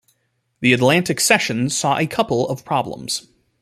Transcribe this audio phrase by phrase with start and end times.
[0.61, 3.27] The Atlantic session saw a couple of problems.